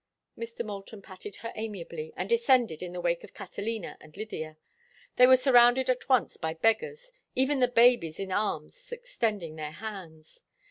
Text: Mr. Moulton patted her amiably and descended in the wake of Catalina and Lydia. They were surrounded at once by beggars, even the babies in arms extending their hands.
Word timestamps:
Mr. 0.35 0.65
Moulton 0.65 0.99
patted 0.99 1.35
her 1.35 1.53
amiably 1.55 2.11
and 2.15 2.27
descended 2.27 2.81
in 2.81 2.91
the 2.91 2.99
wake 2.99 3.23
of 3.23 3.35
Catalina 3.35 3.97
and 4.01 4.17
Lydia. 4.17 4.57
They 5.17 5.27
were 5.27 5.37
surrounded 5.37 5.91
at 5.91 6.09
once 6.09 6.37
by 6.37 6.55
beggars, 6.55 7.11
even 7.35 7.59
the 7.59 7.67
babies 7.67 8.19
in 8.19 8.31
arms 8.31 8.91
extending 8.91 9.57
their 9.57 9.73
hands. 9.73 10.43